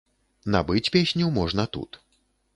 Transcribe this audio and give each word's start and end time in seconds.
Набыць 0.55 0.89
песню 0.95 1.31
можна 1.37 1.69
тут. 1.79 2.03